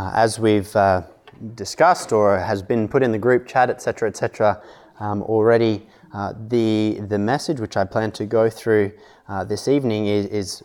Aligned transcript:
Uh, 0.00 0.10
as 0.14 0.38
we've 0.38 0.74
uh, 0.76 1.02
discussed 1.56 2.10
or 2.10 2.38
has 2.38 2.62
been 2.62 2.88
put 2.88 3.02
in 3.02 3.12
the 3.12 3.18
group 3.18 3.46
chat, 3.46 3.68
etc., 3.68 4.08
etc., 4.08 4.62
um, 4.98 5.22
already, 5.24 5.86
uh, 6.14 6.32
the, 6.48 6.98
the 7.08 7.18
message 7.18 7.60
which 7.60 7.76
I 7.76 7.84
plan 7.84 8.10
to 8.12 8.24
go 8.24 8.48
through 8.48 8.92
uh, 9.28 9.44
this 9.44 9.68
evening 9.68 10.06
is, 10.06 10.24
is, 10.28 10.62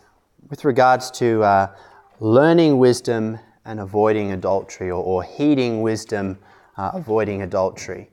with 0.48 0.64
regards 0.64 1.10
to 1.18 1.42
uh, 1.42 1.76
learning 2.18 2.78
wisdom 2.78 3.38
and 3.66 3.78
avoiding 3.78 4.32
adultery, 4.32 4.90
or, 4.90 5.04
or 5.04 5.22
heeding 5.22 5.82
wisdom, 5.82 6.38
uh, 6.78 6.92
avoiding 6.94 7.42
adultery. 7.42 8.08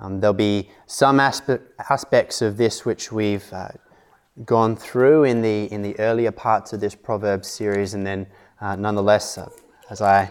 Um, 0.00 0.20
there'll 0.20 0.32
be 0.32 0.70
some 0.86 1.18
aspe- 1.18 1.60
aspects 1.90 2.40
of 2.40 2.56
this 2.56 2.86
which 2.86 3.12
we've 3.12 3.52
gone 4.46 4.76
through 4.76 5.24
in 5.24 5.42
the, 5.42 5.70
in 5.70 5.82
the 5.82 6.00
earlier 6.00 6.32
parts 6.32 6.72
of 6.72 6.80
this 6.80 6.94
proverb 6.94 7.44
series, 7.44 7.92
and 7.92 8.06
then 8.06 8.26
nonetheless, 8.62 9.38
as 9.90 10.00
I 10.00 10.30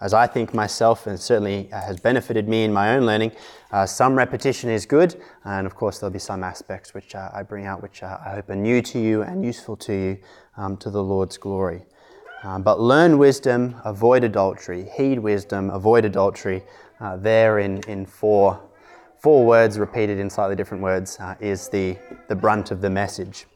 as 0.00 0.14
I 0.14 0.26
think 0.26 0.54
myself, 0.54 1.06
and 1.06 1.18
certainly 1.18 1.70
uh, 1.72 1.80
has 1.80 1.98
benefited 1.98 2.48
me 2.48 2.64
in 2.64 2.72
my 2.72 2.94
own 2.94 3.04
learning, 3.04 3.32
uh, 3.72 3.84
some 3.84 4.14
repetition 4.14 4.70
is 4.70 4.86
good, 4.86 5.20
and 5.44 5.66
of 5.66 5.74
course, 5.74 5.98
there'll 5.98 6.12
be 6.12 6.18
some 6.18 6.44
aspects 6.44 6.94
which 6.94 7.14
uh, 7.14 7.30
I 7.32 7.42
bring 7.42 7.66
out 7.66 7.82
which 7.82 8.02
uh, 8.02 8.18
I 8.24 8.30
hope 8.30 8.50
are 8.50 8.56
new 8.56 8.80
to 8.82 8.98
you 8.98 9.22
and 9.22 9.44
useful 9.44 9.76
to 9.76 9.92
you 9.92 10.18
um, 10.56 10.76
to 10.78 10.90
the 10.90 11.02
Lord's 11.02 11.36
glory. 11.36 11.84
Um, 12.44 12.62
but 12.62 12.78
learn 12.78 13.18
wisdom, 13.18 13.74
avoid 13.84 14.22
adultery. 14.22 14.88
Heed 14.96 15.18
wisdom, 15.18 15.70
avoid 15.70 16.04
adultery. 16.04 16.62
Uh, 17.00 17.16
there 17.16 17.58
in, 17.58 17.82
in 17.88 18.06
four, 18.06 18.60
four 19.20 19.44
words 19.44 19.78
repeated 19.78 20.18
in 20.18 20.30
slightly 20.30 20.54
different 20.54 20.82
words 20.82 21.18
is 21.40 21.68
the, 21.68 21.96
the 22.28 22.36
brunt 22.36 22.70
of 22.70 22.80
the 22.80 22.90
message. 22.90 23.46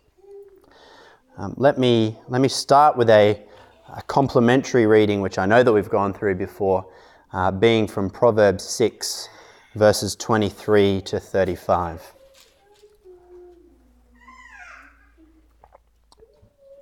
Um, 1.38 1.54
let, 1.56 1.78
me, 1.78 2.18
let 2.28 2.40
me 2.40 2.48
start 2.48 2.96
with 2.96 3.08
a, 3.08 3.40
a 3.94 4.02
complementary 4.02 4.86
reading, 4.86 5.20
which 5.20 5.38
I 5.38 5.44
know 5.44 5.62
that 5.62 5.72
we've 5.72 5.88
gone 5.88 6.14
through 6.14 6.36
before, 6.36 6.86
uh, 7.32 7.50
being 7.50 7.86
from 7.86 8.08
Proverbs 8.08 8.64
6, 8.64 9.28
verses 9.74 10.16
23 10.16 11.02
to 11.02 11.20
35. 11.20 12.14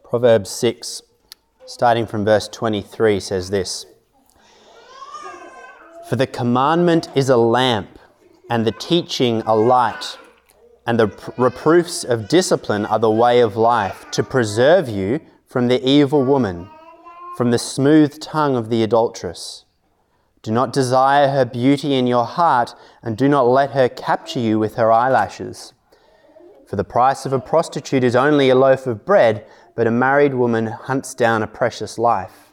Proverbs 0.05 0.51
6, 0.51 1.03
starting 1.67 2.07
from 2.07 2.25
verse 2.25 2.49
23, 2.49 3.19
says 3.19 3.51
this 3.51 3.87
For 6.09 6.17
the 6.17 6.27
commandment 6.27 7.09
is 7.17 7.29
a 7.29 7.37
lamp, 7.37 7.99
and 8.49 8.65
the 8.65 8.73
teaching 8.73 9.43
a 9.47 9.55
light, 9.55 10.17
and 10.87 10.99
the 10.99 11.33
reproofs 11.37 12.05
of 12.05 12.29
discipline 12.29 12.87
are 12.87 12.99
the 13.01 13.11
way 13.11 13.41
of 13.41 13.57
life, 13.57 14.09
to 14.13 14.23
preserve 14.23 14.89
you 14.89 15.21
from 15.47 15.67
the 15.67 15.85
evil 15.89 16.25
woman 16.25 16.69
from 17.37 17.51
the 17.51 17.59
smooth 17.59 18.21
tongue 18.21 18.57
of 18.57 18.71
the 18.71 18.83
adulteress. 18.83 19.65
Do 20.43 20.51
not 20.51 20.73
desire 20.73 21.29
her 21.29 21.45
beauty 21.45 21.95
in 21.95 22.07
your 22.07 22.25
heart, 22.25 22.75
and 23.03 23.17
do 23.17 23.29
not 23.29 23.47
let 23.47 23.71
her 23.71 23.89
capture 23.89 24.41
you 24.41 24.59
with 24.59 24.77
her 24.77 24.91
eyelashes. 24.91 25.75
For 26.67 26.77
the 26.77 26.85
price 26.85 27.27
of 27.27 27.33
a 27.33 27.41
prostitute 27.41 28.05
is 28.05 28.17
only 28.17 28.49
a 28.49 28.55
loaf 28.55 28.87
of 28.87 29.05
bread, 29.05 29.47
but 29.75 29.87
a 29.87 29.91
married 29.91 30.35
woman 30.35 30.67
hunts 30.67 31.15
down 31.15 31.43
a 31.43 31.47
precious 31.47 31.99
life. 31.99 32.53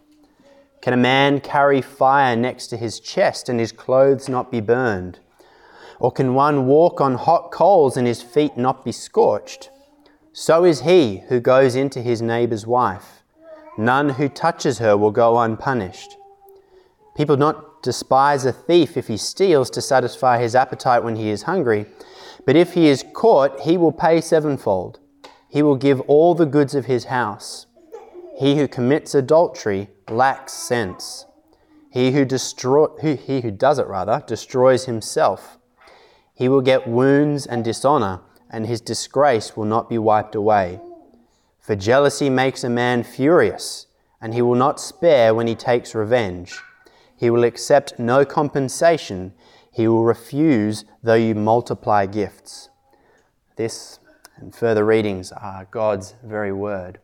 Can 0.82 0.94
a 0.94 0.98
man 0.98 1.40
carry 1.40 1.82
fire 1.82 2.36
next 2.36 2.68
to 2.68 2.78
his 2.78 3.00
chest 3.00 3.50
and 3.50 3.60
his 3.60 3.72
clothes 3.72 4.30
not 4.30 4.52
be 4.52 4.62
burned? 4.62 5.20
Or 6.00 6.12
can 6.12 6.34
one 6.34 6.68
walk 6.68 7.02
on 7.02 7.16
hot 7.16 7.52
coals 7.52 7.98
and 7.98 8.06
his 8.06 8.22
feet 8.22 8.58
not 8.58 8.86
be 8.86 8.92
scorched? 8.92 9.70
So 10.34 10.64
is 10.64 10.82
he 10.82 11.24
who 11.30 11.40
goes 11.40 11.76
into 11.76 12.02
his 12.02 12.22
neighbor's 12.22 12.68
wife. 12.68 13.24
None 13.78 14.10
who 14.10 14.28
touches 14.28 14.80
her 14.80 14.98
will 14.98 15.12
go 15.12 15.40
unpunished. 15.40 16.18
People 17.16 17.36
do 17.36 17.42
not 17.42 17.84
despise 17.84 18.44
a 18.44 18.52
thief 18.52 18.98
if 18.98 19.08
he 19.08 19.18
steals 19.18 19.70
to 19.72 19.82
satisfy 19.82 20.40
his 20.40 20.56
appetite 20.56 21.04
when 21.04 21.16
he 21.16 21.30
is 21.30 21.44
hungry, 21.44 21.86
but 22.46 22.56
if 22.56 22.74
he 22.74 22.88
is 22.88 23.06
caught, 23.14 23.62
he 23.62 23.78
will 23.78 23.92
pay 23.92 24.20
sevenfold. 24.20 25.00
He 25.48 25.62
will 25.62 25.76
give 25.76 26.02
all 26.02 26.36
the 26.36 26.46
goods 26.46 26.76
of 26.76 26.86
his 26.86 27.06
house. 27.06 27.68
He 28.38 28.58
who 28.58 28.68
commits 28.68 29.16
adultery 29.16 29.90
lacks 30.10 30.54
sense. 30.54 31.26
He 31.90 32.12
who, 32.12 32.26
destroy, 32.26 32.88
who, 33.02 33.16
he 33.16 33.42
who 33.42 33.52
does 33.52 33.80
it 33.80 33.88
rather 33.88 34.24
destroys 34.28 34.86
himself. 34.86 35.58
He 36.34 36.48
will 36.48 36.62
get 36.62 36.88
wounds 36.88 37.48
and 37.48 37.64
dishonor, 37.64 38.22
and 38.50 38.68
his 38.68 38.82
disgrace 38.82 39.58
will 39.58 39.66
not 39.66 39.90
be 39.90 39.98
wiped 39.98 40.36
away. 40.36 40.80
For 41.68 41.76
jealousy 41.76 42.30
makes 42.30 42.64
a 42.64 42.70
man 42.70 43.04
furious, 43.04 43.88
and 44.22 44.34
he 44.34 44.42
will 44.42 44.56
not 44.56 44.80
spare 44.80 45.36
when 45.36 45.48
he 45.48 45.54
takes 45.54 45.94
revenge. 45.94 46.58
He 47.18 47.30
will 47.30 47.44
accept 47.44 48.00
no 48.00 48.24
compensation. 48.24 49.34
He 49.70 49.86
will 49.86 50.06
refuse 50.06 50.86
though 51.04 51.16
you 51.16 51.36
multiply 51.36 52.06
gifts. 52.06 52.70
This 53.58 54.00
and 54.38 54.56
further 54.56 54.86
readings 54.86 55.34
are 55.34 55.68
God's 55.70 56.16
very 56.24 56.54
word. 56.54 57.00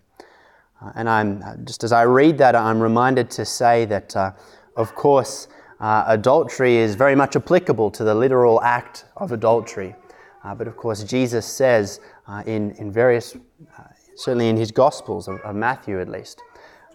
Uh, 0.81 0.93
and 0.95 1.09
I'm 1.09 1.65
just 1.65 1.83
as 1.83 1.91
I 1.91 2.03
read 2.03 2.37
that, 2.37 2.55
I'm 2.55 2.79
reminded 2.79 3.29
to 3.31 3.43
say 3.43 3.83
that, 3.83 4.15
uh, 4.15 4.31
of 4.77 4.95
course, 4.95 5.49
uh, 5.81 6.05
adultery 6.07 6.77
is 6.77 6.95
very 6.95 7.15
much 7.15 7.35
applicable 7.35 7.91
to 7.91 8.05
the 8.05 8.15
literal 8.15 8.61
act 8.61 9.03
of 9.17 9.33
adultery. 9.33 9.93
Uh, 10.45 10.55
but 10.55 10.69
of 10.69 10.77
course, 10.77 11.03
Jesus 11.03 11.45
says 11.45 11.99
uh, 12.27 12.43
in, 12.45 12.71
in 12.71 12.93
various 12.93 13.35
uh, 13.77 13.83
certainly 14.15 14.49
in 14.49 14.57
his 14.57 14.71
Gospels, 14.71 15.27
of, 15.27 15.39
of 15.41 15.55
Matthew 15.55 15.99
at 15.99 16.09
least, 16.09 16.41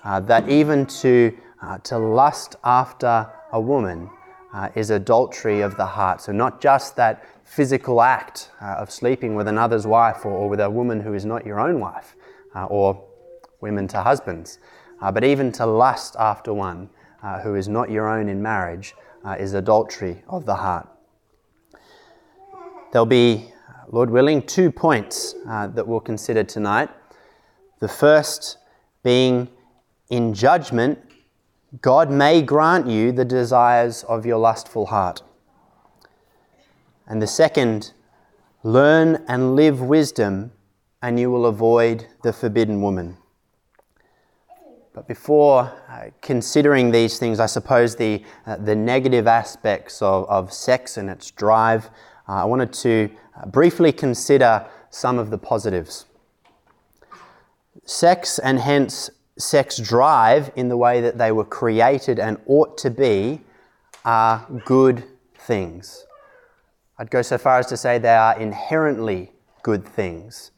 uh, 0.04 0.20
that 0.20 0.48
even 0.48 0.86
to, 0.86 1.36
uh, 1.62 1.78
to 1.78 1.98
lust 1.98 2.56
after 2.64 3.30
a 3.52 3.60
woman 3.60 4.10
uh, 4.52 4.68
is 4.74 4.90
adultery 4.90 5.60
of 5.60 5.76
the 5.76 5.84
heart. 5.84 6.20
So, 6.20 6.32
not 6.32 6.60
just 6.60 6.96
that 6.96 7.24
physical 7.44 8.00
act 8.00 8.50
uh, 8.60 8.76
of 8.78 8.90
sleeping 8.90 9.34
with 9.34 9.48
another's 9.48 9.86
wife 9.86 10.24
or, 10.24 10.30
or, 10.30 10.48
with 10.48 10.60
a 10.60 10.70
woman 10.70 11.00
who 11.00 11.14
is 11.14 11.24
not 11.24 11.44
your 11.44 11.60
own 11.60 11.80
wife, 11.80 12.14
uh, 12.54 12.64
or 12.66 13.04
women 13.60 13.86
to 13.88 14.02
husbands, 14.02 14.58
uh, 15.00 15.12
but 15.12 15.24
even 15.24 15.52
to 15.52 15.66
lust 15.66 16.16
after 16.18 16.52
one 16.54 16.88
who 17.42 17.56
is 17.56 17.68
not 17.68 17.90
your 17.90 18.08
own 18.08 18.28
in 18.28 18.40
marriage 18.40 18.94
is 19.38 19.52
adultery 19.52 20.22
of 20.28 20.46
the 20.46 20.54
heart. 20.54 20.88
There'll 22.92 23.06
be, 23.06 23.52
Lord 23.90 24.08
willing, 24.08 24.40
two 24.42 24.70
points 24.70 25.34
that 25.44 25.86
we'll 25.86 25.98
consider 25.98 26.44
tonight. 26.44 26.88
The 27.80 27.88
first 27.88 28.58
being 29.02 29.48
in 30.10 30.34
judgment, 30.34 30.98
God 31.80 32.10
may 32.10 32.42
grant 32.42 32.86
you 32.86 33.12
the 33.12 33.24
desires 33.24 34.04
of 34.04 34.26
your 34.26 34.38
lustful 34.38 34.86
heart. 34.86 35.22
And 37.06 37.22
the 37.22 37.26
second, 37.26 37.92
learn 38.62 39.24
and 39.28 39.54
live 39.54 39.80
wisdom, 39.80 40.52
and 41.00 41.20
you 41.20 41.30
will 41.30 41.46
avoid 41.46 42.06
the 42.22 42.32
forbidden 42.32 42.82
woman. 42.82 43.16
But 44.92 45.06
before 45.06 45.72
uh, 45.88 46.10
considering 46.20 46.90
these 46.90 47.20
things, 47.20 47.38
I 47.38 47.46
suppose 47.46 47.94
the, 47.94 48.24
uh, 48.46 48.56
the 48.56 48.74
negative 48.74 49.28
aspects 49.28 50.02
of, 50.02 50.28
of 50.28 50.52
sex 50.52 50.96
and 50.96 51.08
its 51.08 51.30
drive, 51.30 51.86
uh, 52.28 52.32
I 52.32 52.44
wanted 52.44 52.72
to 52.72 53.08
uh, 53.36 53.46
briefly 53.46 53.92
consider 53.92 54.66
some 54.90 55.20
of 55.20 55.30
the 55.30 55.38
positives. 55.38 56.06
Sex 57.88 58.38
and 58.38 58.58
hence 58.58 59.08
sex 59.38 59.78
drive 59.78 60.50
in 60.54 60.68
the 60.68 60.76
way 60.76 61.00
that 61.00 61.16
they 61.16 61.32
were 61.32 61.44
created 61.44 62.18
and 62.18 62.36
ought 62.46 62.76
to 62.76 62.90
be 62.90 63.40
are 64.04 64.46
good 64.66 65.04
things. 65.38 66.04
I'd 66.98 67.10
go 67.10 67.22
so 67.22 67.38
far 67.38 67.58
as 67.58 67.66
to 67.68 67.78
say 67.78 67.96
they 67.96 68.14
are 68.14 68.38
inherently 68.38 69.32
good 69.62 69.88
things. 69.88 70.50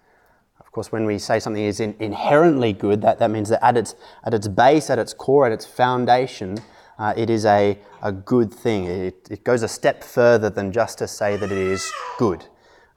Of 0.59 0.73
course, 0.73 0.91
when 0.91 1.05
we 1.05 1.21
say 1.21 1.39
something 1.39 1.63
is 1.63 1.79
in, 1.79 1.95
inherently 2.01 2.73
good, 2.73 3.01
that, 3.03 3.21
that 3.21 3.31
means 3.31 3.51
that 3.51 3.65
at 3.65 3.77
its, 3.77 3.95
at 4.25 4.35
its 4.35 4.49
base, 4.49 4.91
at 4.91 4.99
its 4.99 5.15
core, 5.15 5.47
at 5.47 5.53
its 5.53 5.65
foundation, 5.65 6.59
uh, 6.99 7.15
it 7.17 7.31
is 7.31 7.45
a, 7.45 7.79
a 8.03 8.11
good 8.11 8.53
thing. 8.53 8.87
It, 8.87 9.29
it 9.31 9.45
goes 9.45 9.63
a 9.63 9.69
step 9.69 10.03
further 10.03 10.51
than 10.51 10.73
just 10.73 10.99
to 10.99 11.07
say 11.07 11.37
that 11.37 11.53
it 11.53 11.59
is 11.59 11.93
good. 12.19 12.47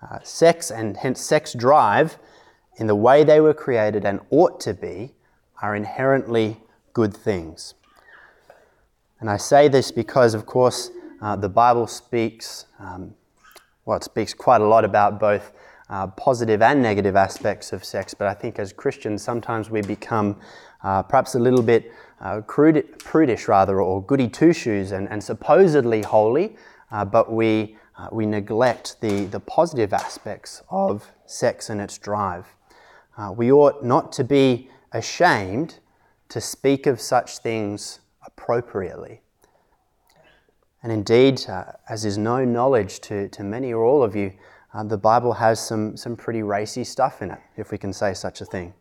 Uh, 0.02 0.18
sex 0.24 0.72
and 0.72 0.98
hence 0.98 1.22
sex 1.22 1.54
drive 1.54 2.18
in 2.78 2.88
the 2.88 2.96
way 2.96 3.24
they 3.24 3.40
were 3.40 3.54
created 3.54 4.06
and 4.06 4.20
ought 4.30 4.60
to 4.62 4.74
be 4.74 5.14
are 5.62 5.76
inherently 5.76 6.58
good 6.94 7.16
things. 7.16 7.74
And 9.20 9.30
I 9.30 9.38
say 9.38 9.68
this 9.68 9.92
because, 9.92 10.34
of 10.34 10.46
course, 10.46 10.92
uh, 11.22 11.36
the 11.38 11.50
Bible 11.50 11.88
speaks, 11.88 12.66
um, 12.80 13.16
well, 13.86 13.98
it 13.98 14.04
speaks 14.04 14.34
quite 14.34 14.60
a 14.60 14.66
lot 14.66 14.84
about 14.84 15.20
both 15.20 15.54
uh, 15.90 16.08
positive 16.08 16.62
and 16.62 16.82
negative 16.82 17.16
aspects 17.16 17.72
of 17.72 17.86
sex, 17.86 18.14
but 18.14 18.28
I 18.28 18.34
think 18.34 18.60
as 18.60 18.74
Christians, 18.74 19.22
sometimes 19.22 19.70
we 19.70 19.82
become 19.82 20.38
uh, 20.84 21.04
perhaps 21.04 21.36
a 21.36 21.40
little 21.40 21.62
bit 21.62 21.92
uh, 22.20 22.42
crude, 22.42 23.00
prudish, 23.00 23.48
rather, 23.48 23.82
or 23.82 24.04
goody 24.04 24.28
two 24.28 24.54
shoes 24.54 24.92
and, 24.92 25.08
and 25.10 25.24
supposedly 25.24 26.02
holy, 26.02 26.56
uh, 26.92 27.06
but 27.06 27.32
we, 27.32 27.78
uh, 27.98 28.08
we 28.12 28.26
neglect 28.26 29.00
the, 29.02 29.26
the 29.26 29.40
positive 29.40 29.94
aspects 29.94 30.62
of 30.70 31.12
sex 31.26 31.70
and 31.70 31.80
its 31.80 31.98
drive. 31.98 32.48
Uh, 33.18 33.32
we 33.36 33.52
ought 33.52 33.84
not 33.84 34.12
to 34.14 34.24
be 34.24 34.70
ashamed 34.92 35.80
to 36.30 36.42
speak 36.42 36.88
of 36.88 37.00
such 37.00 37.40
things 37.40 38.00
appropriately. 38.26 39.22
And 40.82 40.92
indeed, 40.92 41.46
uh, 41.48 41.64
as 41.88 42.06
is 42.06 42.18
no 42.18 42.44
knowledge 42.44 43.00
to, 43.02 43.30
to 43.30 43.44
many 43.44 43.72
or 43.72 43.84
all 43.86 44.04
of 44.04 44.16
you, 44.16 44.34
uh, 44.74 44.84
the 44.84 44.98
Bible 44.98 45.34
has 45.34 45.66
some, 45.66 45.96
some 45.96 46.16
pretty 46.16 46.42
racy 46.42 46.84
stuff 46.84 47.22
in 47.22 47.32
it, 47.32 47.40
if 47.56 47.72
we 47.72 47.78
can 47.78 47.94
say 47.94 48.14
such 48.14 48.42
a 48.42 48.46
thing. 48.46 48.74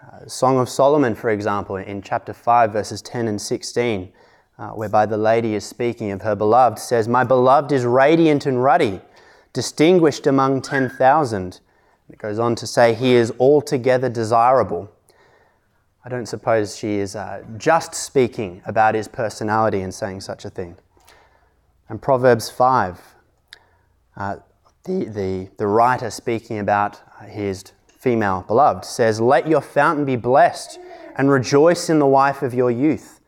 Uh, 0.00 0.26
Song 0.26 0.58
of 0.58 0.68
Solomon, 0.68 1.14
for 1.14 1.30
example, 1.30 1.76
in 1.76 2.00
chapter 2.00 2.32
5, 2.32 2.72
verses 2.72 3.02
10 3.02 3.28
and 3.28 3.40
16, 3.40 4.12
uh, 4.58 4.68
whereby 4.70 5.04
the 5.04 5.16
lady 5.16 5.54
is 5.54 5.64
speaking 5.64 6.12
of 6.12 6.22
her 6.22 6.36
beloved, 6.36 6.78
says, 6.78 7.08
My 7.08 7.24
beloved 7.24 7.72
is 7.72 7.84
radiant 7.84 8.46
and 8.46 8.62
ruddy, 8.62 9.00
distinguished 9.52 10.26
among 10.26 10.62
10,000. 10.62 11.60
It 12.10 12.18
goes 12.18 12.38
on 12.38 12.54
to 12.56 12.66
say, 12.66 12.94
He 12.94 13.14
is 13.14 13.32
altogether 13.38 14.08
desirable. 14.08 14.90
I 16.04 16.08
don't 16.08 16.26
suppose 16.26 16.76
she 16.76 16.94
is 16.96 17.16
uh, 17.16 17.42
just 17.56 17.92
speaking 17.92 18.62
about 18.64 18.94
his 18.94 19.08
personality 19.08 19.80
and 19.80 19.92
saying 19.92 20.20
such 20.20 20.44
a 20.44 20.50
thing. 20.50 20.76
And 21.88 22.00
Proverbs 22.00 22.48
5, 22.48 23.00
uh, 24.16 24.36
the, 24.84 25.04
the, 25.04 25.48
the 25.56 25.66
writer 25.66 26.10
speaking 26.10 26.60
about 26.60 27.00
his 27.28 27.64
female 27.88 28.44
beloved 28.46 28.84
says, 28.84 29.20
Let 29.20 29.48
your 29.48 29.60
fountain 29.60 30.04
be 30.04 30.14
blessed 30.14 30.78
and 31.16 31.28
rejoice 31.28 31.90
in 31.90 31.98
the 31.98 32.06
wife 32.06 32.42
of 32.42 32.54
your 32.54 32.70
youth. 32.70 33.20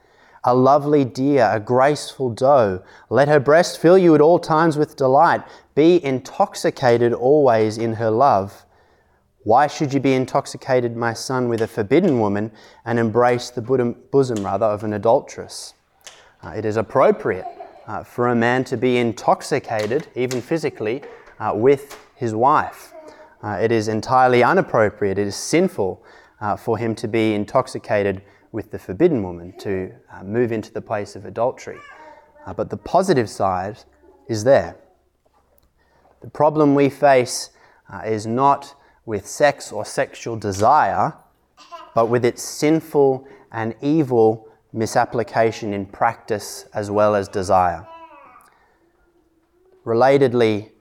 A 0.45 0.55
lovely 0.55 1.05
deer, 1.05 1.51
a 1.53 1.59
graceful 1.59 2.31
doe. 2.31 2.85
Let 3.11 3.27
her 3.27 3.41
breast 3.41 3.81
fill 3.81 3.99
you 3.99 4.15
at 4.15 4.21
all 4.21 4.39
times 4.39 4.77
with 4.77 4.95
delight. 4.95 5.43
Be 5.75 6.03
intoxicated 6.05 7.13
always 7.13 7.77
in 7.77 7.95
her 7.95 8.11
love. 8.11 8.65
Why 9.45 9.69
should 9.69 9.95
you 9.95 10.01
be 10.01 10.15
intoxicated, 10.15 10.97
my 10.97 11.13
son, 11.13 11.49
with 11.49 11.63
a 11.63 11.69
forbidden 11.69 12.19
woman 12.19 12.51
and 12.85 12.99
embrace 12.99 13.51
the 13.51 13.63
bosom, 13.63 14.45
rather, 14.45 14.67
of 14.67 14.83
an 14.83 14.93
adulteress? 14.93 15.75
Uh, 16.43 16.51
it 16.51 16.65
is 16.65 16.77
appropriate 16.77 17.47
uh, 17.87 18.03
for 18.03 18.29
a 18.29 18.35
man 18.35 18.65
to 18.65 18.77
be 18.77 18.97
intoxicated, 18.97 20.09
even 20.17 20.43
physically, 20.43 21.03
uh, 21.39 21.53
with 21.55 21.99
his 22.17 22.35
wife. 22.35 22.93
Uh, 23.43 23.59
it 23.63 23.71
is 23.71 23.87
entirely 23.87 24.43
inappropriate, 24.43 25.19
it 25.19 25.27
is 25.29 25.37
sinful 25.37 26.05
uh, 26.41 26.57
for 26.57 26.77
him 26.77 26.95
to 26.97 27.07
be 27.07 27.33
intoxicated 27.33 28.21
with 28.51 28.73
the 28.73 28.79
forbidden 28.79 29.23
woman, 29.23 29.53
to 29.59 29.93
uh, 30.13 30.25
move 30.25 30.51
into 30.51 30.73
the 30.73 30.81
place 30.81 31.15
of 31.15 31.25
adultery. 31.25 31.79
But 32.57 32.71
the 32.71 32.79
positive 32.79 33.29
side 33.29 33.77
is 34.27 34.43
there. 34.43 34.77
The 36.23 36.31
problem 36.31 36.75
we 36.75 36.89
face 36.89 37.51
is 38.07 38.27
not 38.27 38.75
with 39.09 39.27
sex 39.27 39.73
or 39.73 39.87
sexual 39.87 40.37
desire, 40.37 41.15
but 41.95 42.11
with 42.11 42.27
its 42.27 42.43
sinful 42.43 43.27
and 43.51 43.75
evil 43.81 44.47
misapplication 44.75 45.73
in 45.73 45.87
practice 45.87 46.67
as 46.75 46.91
well 46.91 47.15
as 47.15 47.27
desire. 47.27 47.89
Relatedly, 49.87 50.73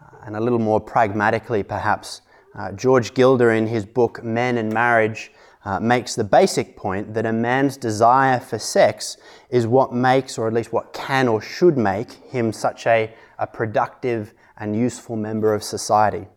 uh, 0.00 0.16
and 0.24 0.36
a 0.36 0.40
little 0.40 0.60
more 0.60 0.80
pragmatically 0.80 1.64
perhaps, 1.64 2.22
uh, 2.54 2.70
George 2.70 3.14
Gilder 3.14 3.50
in 3.50 3.66
his 3.66 3.84
book 3.84 4.22
Men 4.22 4.58
and 4.58 4.72
Marriage 4.72 5.32
uh, 5.64 5.80
makes 5.80 6.14
the 6.14 6.22
basic 6.22 6.76
point 6.76 7.14
that 7.14 7.26
a 7.26 7.32
man's 7.32 7.76
desire 7.76 8.38
for 8.38 8.60
sex 8.60 9.16
is 9.50 9.66
what 9.66 9.92
makes, 9.92 10.38
or 10.38 10.46
at 10.46 10.54
least 10.54 10.72
what 10.72 10.92
can 10.92 11.26
or 11.26 11.42
should 11.42 11.76
make, 11.76 12.12
him 12.30 12.52
such 12.52 12.86
a, 12.86 13.12
a 13.40 13.46
productive 13.48 14.34
and 14.56 14.76
useful 14.76 15.16
member 15.16 15.52
of 15.52 15.64
society. 15.64 16.28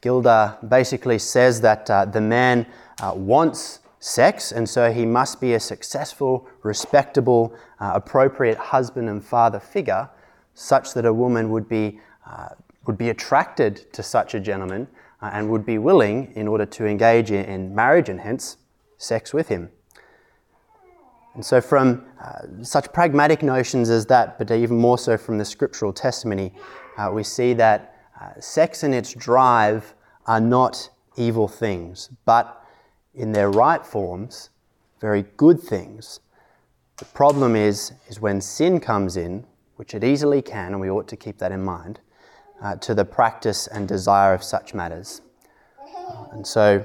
Gilder 0.00 0.56
basically 0.66 1.18
says 1.18 1.60
that 1.60 1.90
uh, 1.90 2.04
the 2.06 2.20
man 2.20 2.66
uh, 3.02 3.12
wants 3.14 3.80
sex, 3.98 4.50
and 4.50 4.68
so 4.68 4.90
he 4.90 5.04
must 5.04 5.40
be 5.40 5.54
a 5.54 5.60
successful, 5.60 6.48
respectable, 6.62 7.54
uh, 7.80 7.92
appropriate 7.94 8.56
husband 8.56 9.08
and 9.08 9.22
father 9.22 9.60
figure, 9.60 10.08
such 10.54 10.94
that 10.94 11.04
a 11.04 11.12
woman 11.12 11.50
would 11.50 11.68
be, 11.68 12.00
uh, 12.26 12.48
would 12.86 12.96
be 12.96 13.10
attracted 13.10 13.92
to 13.92 14.02
such 14.02 14.34
a 14.34 14.40
gentleman 14.40 14.88
uh, 15.20 15.30
and 15.34 15.50
would 15.50 15.66
be 15.66 15.76
willing, 15.76 16.32
in 16.34 16.48
order 16.48 16.64
to 16.64 16.86
engage 16.86 17.30
in, 17.30 17.44
in 17.44 17.74
marriage 17.74 18.08
and 18.08 18.20
hence 18.20 18.56
sex 18.96 19.34
with 19.34 19.48
him. 19.48 19.70
And 21.34 21.44
so, 21.44 21.60
from 21.60 22.06
uh, 22.20 22.62
such 22.62 22.92
pragmatic 22.92 23.42
notions 23.42 23.90
as 23.90 24.06
that, 24.06 24.38
but 24.38 24.50
even 24.50 24.76
more 24.78 24.98
so 24.98 25.16
from 25.16 25.38
the 25.38 25.44
scriptural 25.44 25.92
testimony, 25.92 26.52
uh, 26.96 27.10
we 27.12 27.22
see 27.22 27.52
that 27.54 27.99
sex 28.40 28.82
and 28.82 28.94
its 28.94 29.14
drive 29.14 29.94
are 30.26 30.40
not 30.40 30.90
evil 31.16 31.48
things, 31.48 32.10
but 32.24 32.64
in 33.14 33.32
their 33.32 33.50
right 33.50 33.84
forms, 33.84 34.50
very 35.00 35.24
good 35.36 35.60
things. 35.60 36.20
The 36.98 37.04
problem 37.06 37.56
is, 37.56 37.92
is 38.08 38.20
when 38.20 38.40
sin 38.40 38.80
comes 38.80 39.16
in, 39.16 39.46
which 39.76 39.94
it 39.94 40.04
easily 40.04 40.42
can, 40.42 40.72
and 40.72 40.80
we 40.80 40.90
ought 40.90 41.08
to 41.08 41.16
keep 41.16 41.38
that 41.38 41.52
in 41.52 41.62
mind, 41.62 42.00
uh, 42.62 42.76
to 42.76 42.94
the 42.94 43.04
practice 43.04 43.66
and 43.66 43.88
desire 43.88 44.34
of 44.34 44.42
such 44.42 44.74
matters. 44.74 45.22
Uh, 45.80 46.26
and 46.32 46.46
so, 46.46 46.84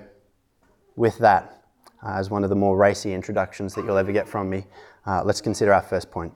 with 0.96 1.18
that, 1.18 1.64
uh, 2.02 2.14
as 2.14 2.30
one 2.30 2.44
of 2.44 2.50
the 2.50 2.56
more 2.56 2.78
racy 2.78 3.14
introductions 3.14 3.76
that 3.76 3.84
you'll 3.84 3.98
ever 3.98 4.14
get 4.14 4.28
from 4.28 4.50
me, 4.50 4.66
uh, 5.06 5.22
let's 5.24 5.42
consider 5.42 5.74
our 5.74 5.82
first 5.82 6.10
point. 6.10 6.34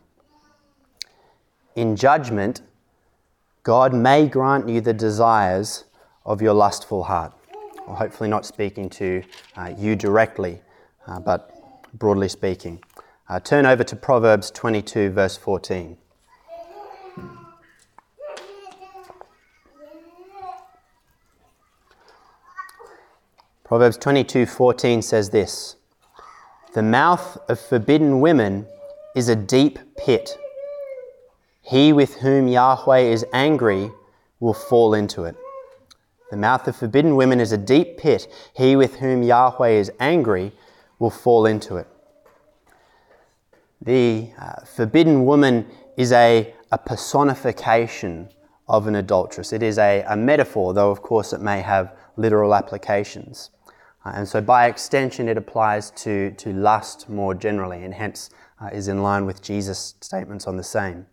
In 1.75 1.95
judgment, 1.95 2.62
God 3.69 3.94
may 3.94 4.27
grant 4.27 4.68
you 4.68 4.81
the 4.81 4.95
desires 4.95 5.83
of 6.25 6.42
your 6.42 6.56
lustful 6.56 7.04
heart 7.04 7.33
or 7.86 7.95
hopefully 7.95 8.27
not 8.27 8.44
speaking 8.44 8.89
to 8.89 9.21
uh, 9.56 9.71
you 9.77 9.95
directly, 9.95 10.63
uh, 11.06 11.19
but 11.19 11.54
broadly 11.94 12.30
speaking. 12.30 12.81
Uh, 13.30 13.39
turn 13.39 13.68
over 13.68 13.83
to 13.83 13.95
Proverbs 13.95 14.50
22, 14.50 15.12
verse 15.12 15.38
14. 15.38 15.98
Proverbs 23.63 24.00
22:14 24.00 25.04
says 25.04 25.30
this: 25.30 25.75
"The 26.74 26.81
mouth 26.81 27.38
of 27.48 27.60
forbidden 27.60 28.19
women 28.19 28.66
is 29.16 29.30
a 29.30 29.36
deep 29.36 29.77
pit. 29.95 30.39
He 31.69 31.94
with 31.94 32.16
whom 32.16 32.48
Yahweh 32.48 33.00
is 33.00 33.25
angry 33.31 33.92
will 34.39 34.54
fall 34.54 34.94
into 34.94 35.24
it." 35.24 35.36
The 36.31 36.38
mouth 36.38 36.68
of 36.68 36.75
forbidden 36.75 37.16
women 37.16 37.39
is 37.39 37.51
a 37.51 37.57
deep 37.57 37.98
pit. 37.98 38.27
He 38.56 38.75
with 38.75 38.98
whom 38.98 39.24
Yahweh 39.24 39.69
is 39.69 39.92
angry 40.00 40.51
will 41.00 41.10
fall 41.10 41.45
into 41.45 41.77
it. 41.77 41.88
The 43.81 44.30
uh, 44.38 44.66
forbidden 44.66 45.25
woman 45.25 45.66
is 45.97 46.11
a, 46.11 46.54
a 46.71 46.78
personification 46.78 48.30
of 48.68 48.85
an 48.88 48.95
adulteress. 48.95 49.54
It 49.54 49.64
is 49.64 49.78
a, 49.80 50.04
a, 50.07 50.16
metaphor, 50.16 50.73
though 50.73 50.92
of 50.92 51.02
course 51.02 51.33
it 51.33 51.42
may 51.42 51.61
have 51.61 51.95
literal 52.18 52.54
applications. 52.54 53.49
Uh, 54.06 54.11
and 54.16 54.28
so 54.28 54.42
by 54.42 54.68
extension, 54.68 55.28
it 55.28 55.38
applies 55.38 55.92
to, 55.92 56.31
to 56.31 56.54
lust 56.54 57.09
more 57.09 57.33
generally, 57.33 57.83
and 57.83 57.94
hence 57.94 58.30
uh, 58.61 58.68
is 58.68 58.88
in 58.88 59.02
line 59.02 59.26
with 59.26 59.42
Jesus' 59.42 59.95
statements 60.02 60.45
on 60.45 60.57
the 60.57 60.64
same. 60.64 61.06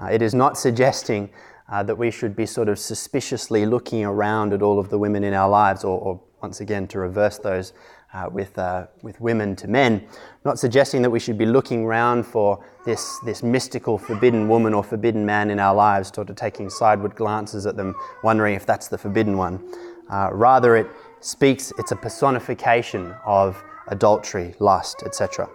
Uh, 0.00 0.06
it 0.06 0.22
is 0.22 0.34
not 0.34 0.56
suggesting 0.56 1.28
uh, 1.70 1.82
that 1.82 1.96
we 1.96 2.10
should 2.10 2.34
be 2.34 2.46
sort 2.46 2.68
of 2.68 2.78
suspiciously 2.78 3.66
looking 3.66 4.04
around 4.04 4.52
at 4.52 4.62
all 4.62 4.78
of 4.78 4.88
the 4.88 4.98
women 4.98 5.22
in 5.22 5.34
our 5.34 5.48
lives, 5.48 5.84
or, 5.84 5.98
or 6.00 6.20
once 6.42 6.60
again, 6.60 6.86
to 6.88 6.98
reverse 6.98 7.38
those 7.38 7.72
uh, 8.12 8.28
with, 8.30 8.58
uh, 8.58 8.86
with 9.02 9.20
women 9.20 9.54
to 9.54 9.68
men. 9.68 10.04
Not 10.44 10.58
suggesting 10.58 11.02
that 11.02 11.10
we 11.10 11.20
should 11.20 11.38
be 11.38 11.46
looking 11.46 11.84
around 11.84 12.24
for 12.24 12.64
this, 12.84 13.18
this 13.24 13.42
mystical 13.42 13.98
forbidden 13.98 14.48
woman 14.48 14.74
or 14.74 14.82
forbidden 14.82 15.24
man 15.24 15.50
in 15.50 15.60
our 15.60 15.74
lives, 15.74 16.10
sort 16.12 16.30
of 16.30 16.36
taking 16.36 16.70
sideward 16.70 17.14
glances 17.14 17.66
at 17.66 17.76
them, 17.76 17.94
wondering 18.24 18.54
if 18.54 18.66
that's 18.66 18.88
the 18.88 18.98
forbidden 18.98 19.36
one. 19.36 19.62
Uh, 20.10 20.30
rather, 20.32 20.76
it 20.76 20.88
speaks, 21.20 21.72
it's 21.78 21.92
a 21.92 21.96
personification 21.96 23.14
of 23.24 23.62
adultery, 23.88 24.54
lust, 24.58 25.02
etc 25.04 25.48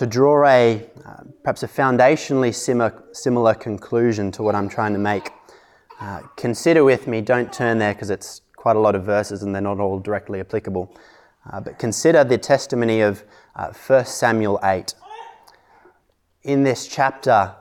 to 0.00 0.06
draw 0.06 0.46
a 0.46 0.82
uh, 1.04 1.24
perhaps 1.42 1.62
a 1.62 1.68
foundationally 1.68 2.54
similar, 2.54 3.04
similar 3.12 3.52
conclusion 3.52 4.32
to 4.32 4.42
what 4.42 4.54
I'm 4.54 4.66
trying 4.66 4.94
to 4.94 4.98
make. 4.98 5.28
Uh, 6.00 6.20
consider 6.36 6.84
with 6.84 7.06
me, 7.06 7.20
don't 7.20 7.52
turn 7.52 7.76
there 7.76 7.92
because 7.92 8.08
it's 8.08 8.40
quite 8.56 8.76
a 8.76 8.78
lot 8.78 8.94
of 8.94 9.04
verses 9.04 9.42
and 9.42 9.54
they're 9.54 9.60
not 9.60 9.78
all 9.78 9.98
directly 9.98 10.40
applicable. 10.40 10.96
Uh, 11.52 11.60
but 11.60 11.78
consider 11.78 12.24
the 12.24 12.38
testimony 12.38 13.02
of 13.02 13.24
uh, 13.54 13.74
1 13.74 14.06
Samuel 14.06 14.58
8. 14.64 14.94
In 16.44 16.62
this 16.62 16.88
chapter, 16.88 17.54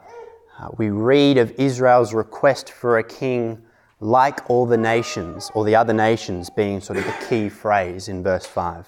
uh, 0.59 0.69
we 0.77 0.91
read 0.91 1.37
of 1.37 1.51
Israel's 1.57 2.13
request 2.13 2.71
for 2.71 2.99
a 2.99 3.03
king 3.03 3.61
like 3.99 4.49
all 4.49 4.65
the 4.65 4.77
nations, 4.77 5.51
or 5.53 5.65
the 5.65 5.75
other 5.75 5.91
nations 5.91 6.49
being 6.49 6.79
sort 6.79 6.99
of 6.99 7.03
the 7.03 7.25
key 7.27 7.49
phrase 7.49 8.07
in 8.07 8.23
verse 8.23 8.45
5. 8.45 8.87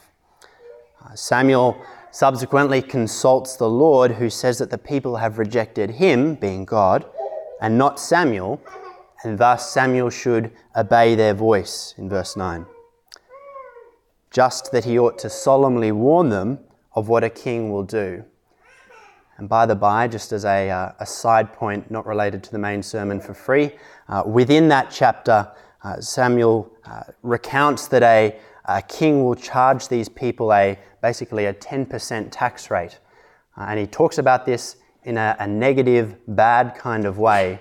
Uh, 1.04 1.16
Samuel 1.16 1.76
subsequently 2.12 2.82
consults 2.82 3.56
the 3.56 3.70
Lord, 3.70 4.12
who 4.12 4.30
says 4.30 4.58
that 4.60 4.70
the 4.70 4.78
people 4.78 5.18
have 5.18 5.40
rejected 5.40 5.92
him, 5.92 6.36
being 6.36 6.66
God, 6.66 7.06
and 7.62 7.78
not 7.78 8.00
Samuel, 8.00 8.62
and 9.24 9.38
thus 9.38 9.72
Samuel 9.72 10.10
should 10.10 10.52
obey 10.76 11.16
their 11.16 11.34
voice 11.34 11.94
in 11.98 12.10
verse 12.10 12.36
9. 12.36 12.66
just 14.32 14.72
that 14.72 14.86
he 14.86 14.98
ought 14.98 15.20
to 15.20 15.30
solemnly 15.30 15.92
warn 15.92 16.30
them 16.30 16.60
of 16.96 17.10
what 17.10 17.24
a 17.24 17.30
king 17.30 17.72
will 17.72 17.84
do. 17.84 18.24
And 19.38 19.50
by 19.50 19.66
the 19.66 19.76
by, 19.76 20.08
just 20.08 20.32
as 20.32 20.46
a, 20.46 20.70
uh, 20.70 20.94
a 21.00 21.06
side 21.06 21.52
point 21.52 21.92
not 21.92 22.06
related 22.06 22.44
to 22.44 22.52
the 22.52 22.60
main 22.60 22.84
sermon 22.84 23.20
for 23.20 23.34
free, 23.34 23.72
uh, 24.08 24.24
within 24.26 24.70
that 24.70 24.90
chapter, 24.92 25.52
uh, 25.84 26.00
Samuel 26.00 26.72
uh, 26.86 27.04
recounts 27.24 27.88
that 27.88 28.04
a, 28.04 28.36
a, 28.66 28.82
king 28.82 29.24
will 29.24 29.36
charge 29.36 29.88
these 29.88 30.10
people 30.10 30.54
a 30.54 30.78
basically 31.02 31.46
a 31.46 31.54
10% 31.54 32.28
tax 32.32 32.70
rate. 32.70 33.00
Uh, 33.58 33.66
and 33.70 33.80
he 33.80 33.88
talks 33.88 34.18
about 34.18 34.46
this 34.46 34.78
in 35.04 35.18
a, 35.18 35.36
a 35.40 35.48
negative, 35.48 36.16
bad 36.28 36.76
kind 36.76 37.06
of 37.06 37.18
way. 37.18 37.60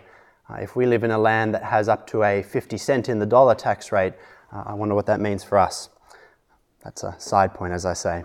Uh, 0.49 0.55
if 0.55 0.77
we 0.77 0.87
live 0.87 1.05
in 1.05 1.11
a 1.11 1.19
land 1.19 1.55
that 1.55 1.63
has 1.63 1.89
up 1.89 2.07
to 2.09 2.23
a 2.23 2.43
50 2.43 2.77
cent 2.77 3.09
in 3.09 3.19
the 3.19 3.27
dollar 3.27 3.55
tax 3.55 3.93
rate, 3.93 4.15
I 4.53 4.75
wonder 4.75 4.95
what 4.95 5.07
that 5.07 5.21
means 5.21 5.45
for 5.45 5.59
us. 5.59 5.91
That's 6.83 7.03
a 7.03 7.15
side 7.19 7.55
point, 7.55 7.73
as 7.73 7.87
I 7.87 7.93
say. 7.93 8.25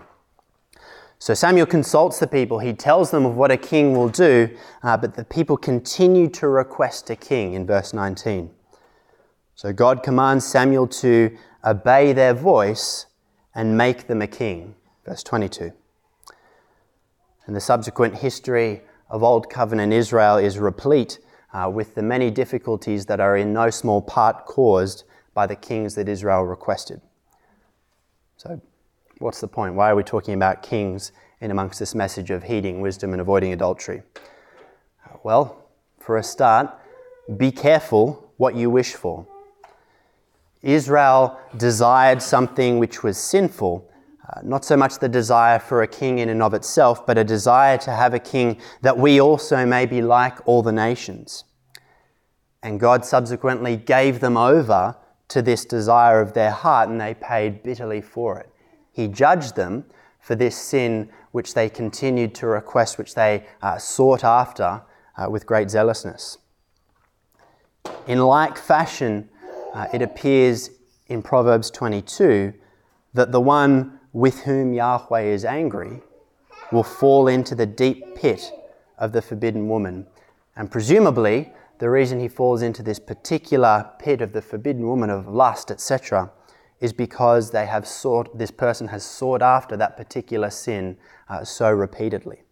So 1.18 1.34
Samuel 1.34 1.66
consults 1.66 2.18
the 2.18 2.26
people. 2.26 2.58
He 2.58 2.72
tells 2.72 3.10
them 3.10 3.24
of 3.24 3.36
what 3.36 3.50
a 3.50 3.56
king 3.56 3.96
will 3.96 4.08
do, 4.08 4.54
uh, 4.82 4.96
but 4.96 5.14
the 5.14 5.24
people 5.24 5.56
continue 5.56 6.28
to 6.30 6.48
request 6.48 7.08
a 7.10 7.16
king 7.16 7.54
in 7.54 7.66
verse 7.66 7.94
19. 7.94 8.50
So 9.54 9.72
God 9.72 10.02
commands 10.02 10.44
Samuel 10.44 10.86
to 10.88 11.36
obey 11.66 12.12
their 12.12 12.32
voice 12.32 13.06
and 13.54 13.76
make 13.76 14.06
them 14.06 14.22
a 14.22 14.26
king. 14.26 14.76
Verse 15.04 15.22
22. 15.22 15.72
And 17.46 17.56
the 17.56 17.60
subsequent 17.60 18.16
history 18.16 18.82
of 19.10 19.22
Old 19.22 19.50
Covenant 19.50 19.92
Israel 19.92 20.36
is 20.36 20.58
replete 20.58 21.18
uh, 21.52 21.70
with 21.72 21.94
the 21.94 22.02
many 22.02 22.30
difficulties 22.30 23.06
that 23.06 23.20
are 23.20 23.36
in 23.36 23.52
no 23.52 23.70
small 23.70 24.02
part 24.02 24.46
caused 24.46 25.04
by 25.34 25.46
the 25.46 25.56
kings 25.56 25.94
that 25.94 26.08
Israel 26.08 26.42
requested. 26.42 27.00
So, 28.36 28.60
what's 29.18 29.40
the 29.40 29.48
point? 29.48 29.74
Why 29.74 29.90
are 29.90 29.96
we 29.96 30.02
talking 30.02 30.34
about 30.34 30.62
kings 30.62 31.12
in 31.40 31.50
amongst 31.50 31.78
this 31.78 31.94
message 31.94 32.30
of 32.30 32.42
heeding 32.42 32.80
wisdom 32.80 33.12
and 33.12 33.20
avoiding 33.20 33.52
adultery? 33.52 34.02
Well, 35.22 35.68
for 35.98 36.16
a 36.16 36.22
start, 36.22 36.74
be 37.36 37.50
careful 37.50 38.32
what 38.36 38.54
you 38.54 38.70
wish 38.70 38.94
for. 38.94 39.26
Israel 40.62 41.38
desired 41.56 42.22
something 42.22 42.78
which 42.78 43.02
was 43.02 43.18
sinful, 43.18 43.90
uh, 44.28 44.40
not 44.42 44.64
so 44.64 44.76
much 44.76 44.98
the 44.98 45.08
desire 45.08 45.58
for 45.58 45.82
a 45.82 45.86
king 45.86 46.18
in 46.18 46.28
and 46.28 46.42
of 46.42 46.54
itself, 46.54 47.06
but 47.06 47.18
a 47.18 47.24
desire 47.24 47.78
to 47.78 47.90
have 47.90 48.14
a 48.14 48.18
king 48.18 48.58
that 48.82 48.98
we 48.98 49.20
also 49.20 49.64
may 49.64 49.86
be 49.86 50.02
like 50.02 50.38
all 50.46 50.62
the 50.62 50.72
nations. 50.72 51.44
And 52.62 52.80
God 52.80 53.04
subsequently 53.04 53.76
gave 53.76 54.20
them 54.20 54.36
over 54.36 54.96
to 55.28 55.42
this 55.42 55.64
desire 55.64 56.20
of 56.20 56.32
their 56.32 56.50
heart, 56.50 56.88
and 56.88 57.00
they 57.00 57.14
paid 57.14 57.62
bitterly 57.62 58.00
for 58.00 58.38
it. 58.38 58.50
He 58.92 59.08
judged 59.08 59.56
them 59.56 59.84
for 60.20 60.34
this 60.34 60.56
sin 60.56 61.10
which 61.32 61.54
they 61.54 61.68
continued 61.68 62.34
to 62.36 62.46
request, 62.46 62.98
which 62.98 63.14
they 63.14 63.46
uh, 63.62 63.78
sought 63.78 64.24
after 64.24 64.82
uh, 65.16 65.30
with 65.30 65.46
great 65.46 65.70
zealousness. 65.70 66.38
In 68.06 68.18
like 68.18 68.56
fashion, 68.56 69.28
uh, 69.76 69.86
it 69.92 70.00
appears 70.00 70.70
in 71.08 71.20
Proverbs 71.20 71.70
22 71.70 72.54
that 73.12 73.30
the 73.30 73.40
one 73.40 74.00
with 74.14 74.40
whom 74.40 74.72
Yahweh 74.72 75.20
is 75.20 75.44
angry 75.44 76.00
will 76.72 76.82
fall 76.82 77.28
into 77.28 77.54
the 77.54 77.66
deep 77.66 78.16
pit 78.16 78.50
of 78.96 79.12
the 79.12 79.20
forbidden 79.20 79.68
woman. 79.68 80.06
And 80.56 80.70
presumably, 80.70 81.52
the 81.78 81.90
reason 81.90 82.18
he 82.20 82.28
falls 82.28 82.62
into 82.62 82.82
this 82.82 82.98
particular 82.98 83.90
pit 83.98 84.22
of 84.22 84.32
the 84.32 84.40
forbidden 84.40 84.86
woman 84.86 85.10
of 85.10 85.28
lust, 85.28 85.70
etc., 85.70 86.32
is 86.80 86.94
because 86.94 87.50
they 87.50 87.66
have 87.66 87.86
sought, 87.86 88.38
this 88.38 88.50
person 88.50 88.88
has 88.88 89.04
sought 89.04 89.42
after 89.42 89.76
that 89.76 89.98
particular 89.98 90.48
sin 90.48 90.96
uh, 91.28 91.44
so 91.44 91.70
repeatedly. 91.70 92.42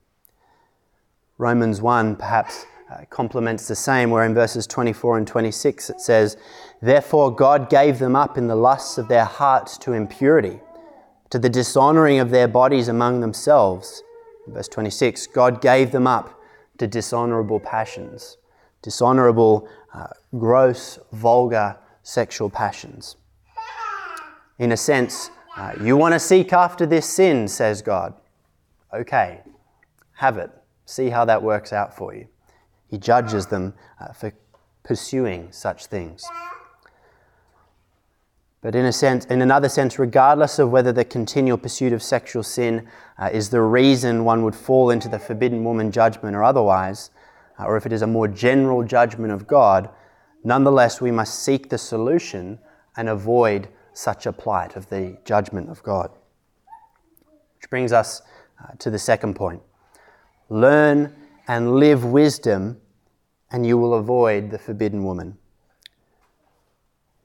Romans 1.39 1.81
1 1.81 2.17
perhaps 2.17 2.67
uh, 2.95 3.05
complements 3.11 3.67
the 3.67 3.75
same, 3.75 4.11
where 4.11 4.25
in 4.25 4.35
verses 4.35 4.67
24 4.67 5.19
and 5.19 5.27
26 5.27 5.91
it 5.91 6.01
says, 6.01 6.37
Therefore 6.81 7.35
God 7.35 7.71
gave 7.71 7.99
them 7.99 8.15
up 8.15 8.39
in 8.39 8.47
the 8.47 8.57
lusts 8.57 8.99
of 8.99 9.09
their 9.09 9.25
hearts 9.25 9.79
to 9.79 9.93
impurity, 9.93 10.61
to 11.31 11.39
the 11.39 11.49
dishonoring 11.49 12.19
of 12.19 12.31
their 12.31 12.49
bodies 12.49 12.89
among 12.89 13.21
themselves. 13.21 14.03
In 14.47 14.53
verse 14.53 14.69
26, 14.69 15.27
God 15.29 15.61
gave 15.61 15.91
them 15.91 16.07
up 16.07 16.39
to 16.79 16.87
dishonorable 16.87 17.61
passions 17.61 18.37
dishonorable, 18.85 19.67
uh, 19.95 20.09
gross, 20.39 20.99
vulgar 21.11 21.77
sexual 22.03 22.51
passions. 22.51 23.17
In 24.59 24.71
a 24.73 24.77
sense, 24.77 25.31
uh, 25.57 25.73
you 25.81 25.97
want 25.97 26.13
to 26.13 26.21
seek 26.21 26.53
after 26.53 26.85
this 26.85 27.09
sin, 27.09 27.49
says 27.49 27.81
God. 27.81 28.13
Okay, 28.93 29.41
have 30.17 30.37
it. 30.37 30.51
See 30.85 31.09
how 31.09 31.25
that 31.25 31.43
works 31.43 31.73
out 31.73 31.97
for 31.97 32.15
you. 32.15 32.29
He 32.89 32.99
judges 32.99 33.47
them 33.47 33.75
uh, 34.01 34.13
for 34.13 34.33
pursuing 34.83 35.51
such 35.51 35.87
things. 35.87 36.25
But 38.65 38.75
in 38.75 38.87
a 38.87 38.93
sense, 38.93 39.27
in 39.27 39.43
another 39.43 39.69
sense, 39.69 39.99
regardless 39.99 40.59
of 40.59 40.71
whether 40.71 40.91
the 40.91 41.05
continual 41.05 41.59
pursuit 41.59 41.93
of 41.93 42.03
sexual 42.03 42.43
sin 42.43 42.89
uh, 43.19 43.29
is 43.31 43.51
the 43.51 43.61
reason 43.61 44.25
one 44.25 44.43
would 44.43 44.55
fall 44.55 44.91
into 44.91 45.07
the 45.07 45.19
forbidden 45.19 45.65
woman 45.65 45.93
judgment 45.93 46.35
or 46.35 46.43
otherwise, 46.43 47.11
uh, 47.59 47.65
or 47.65 47.77
if 47.77 47.85
it 47.85 47.93
is 47.93 48.01
a 48.01 48.07
more 48.07 48.27
general 48.27 48.83
judgment 48.83 49.35
of 49.35 49.47
God, 49.47 49.91
nonetheless 50.45 51.01
we 51.01 51.11
must 51.11 51.43
seek 51.43 51.69
the 51.69 51.77
solution 51.77 52.59
and 52.97 53.11
avoid 53.11 53.69
such 53.93 54.25
a 54.25 54.33
plight 54.33 54.77
of 54.77 54.89
the 54.89 55.19
judgment 55.27 55.69
of 55.69 55.83
God. 55.83 56.11
Which 57.61 57.69
brings 57.69 57.93
us 57.93 58.23
uh, 58.63 58.73
to 58.79 58.89
the 58.89 58.99
second 58.99 59.35
point 59.35 59.61
learn 60.49 61.15
and 61.47 61.75
live 61.75 62.05
wisdom, 62.05 62.81
and 63.51 63.67
you 63.67 63.77
will 63.77 63.95
avoid 63.95 64.51
the 64.51 64.59
forbidden 64.59 65.05
woman. 65.05 65.37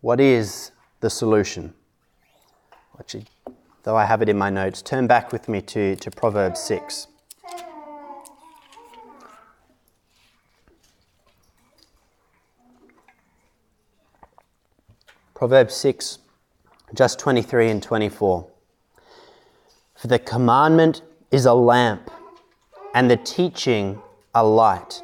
What 0.02 0.20
is 0.20 0.72
the 1.00 1.10
solution? 1.10 1.74
Actually, 3.00 3.26
though 3.84 3.96
I 3.96 4.06
have 4.06 4.22
it 4.22 4.30
in 4.30 4.38
my 4.38 4.50
notes, 4.50 4.82
turn 4.82 5.08
back 5.08 5.32
with 5.32 5.48
me 5.48 5.62
to, 5.62 5.96
to 5.96 6.12
Proverbs 6.12 6.60
6. 6.62 7.08
Proverbs 15.34 15.74
6, 15.76 16.18
just 16.94 17.18
23 17.18 17.70
and 17.70 17.82
24. 17.82 18.46
For 19.96 20.08
the 20.08 20.20
commandment 20.20 21.02
is 21.32 21.46
a 21.46 21.54
lamp, 21.54 22.12
and 22.94 23.10
the 23.10 23.16
teaching 23.16 24.02
a 24.34 24.46
light, 24.46 25.02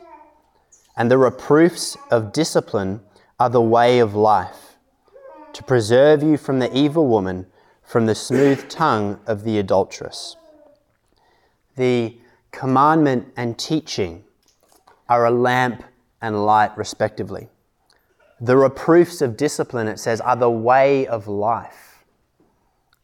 and 0.95 1.09
the 1.09 1.17
reproofs 1.17 1.97
of 2.11 2.31
discipline 2.31 3.01
are 3.39 3.49
the 3.49 3.61
way 3.61 3.99
of 3.99 4.15
life, 4.15 4.77
to 5.53 5.63
preserve 5.63 6.23
you 6.23 6.37
from 6.37 6.59
the 6.59 6.75
evil 6.77 7.07
woman, 7.07 7.47
from 7.83 8.05
the 8.05 8.15
smooth 8.15 8.67
tongue 8.69 9.19
of 9.27 9.43
the 9.43 9.59
adulteress. 9.59 10.35
The 11.75 12.17
commandment 12.51 13.33
and 13.35 13.57
teaching 13.57 14.23
are 15.09 15.25
a 15.25 15.31
lamp 15.31 15.83
and 16.21 16.45
light, 16.45 16.75
respectively. 16.77 17.49
The 18.39 18.57
reproofs 18.57 19.21
of 19.21 19.37
discipline, 19.37 19.87
it 19.87 19.99
says, 19.99 20.21
are 20.21 20.35
the 20.35 20.49
way 20.49 21.05
of 21.05 21.27
life. 21.27 22.05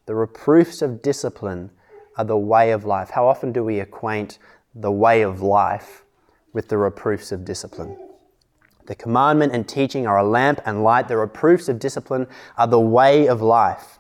The 0.06 0.16
reproofs 0.16 0.82
of 0.82 1.02
discipline 1.02 1.72
are 2.18 2.26
the 2.26 2.38
way 2.38 2.72
of 2.72 2.86
life. 2.86 3.12
How 3.12 3.28
often 3.28 3.52
do 3.52 3.64
we 3.64 3.80
acquaint 3.80 4.40
the 4.74 4.92
way 4.92 5.22
of 5.22 5.42
life 5.42 6.04
with 6.54 6.68
the 6.70 6.78
reproofs 6.78 7.32
of 7.32 7.46
discipline? 7.46 7.98
The 8.88 8.96
commandment 8.96 9.54
and 9.54 9.68
teaching 9.68 10.08
are 10.08 10.18
a 10.18 10.24
lamp 10.24 10.60
and 10.66 10.84
light. 10.84 11.08
The 11.08 11.18
reproofs 11.18 11.70
of 11.70 11.80
discipline 11.80 12.28
are 12.58 12.68
the 12.68 12.80
way 12.80 13.28
of 13.28 13.42
life. 13.42 14.00